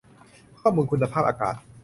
[0.59, 1.55] ข้อมูลคุณภาพอากาศ